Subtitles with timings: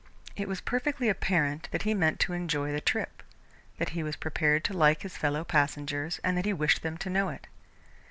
[0.35, 3.21] It was perfectly apparent that he meant to enjoy the trip,
[3.77, 7.09] that he was prepared to like his fellow passengers and that he wished them to
[7.11, 7.45] know it.